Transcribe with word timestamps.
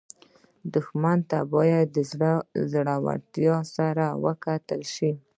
دښمن 0.73 1.17
ته 1.29 1.39
باید 1.53 1.89
زړورتیا 2.71 3.55
سره 3.75 4.05
وکتل 4.25 4.81
شي 4.93 5.11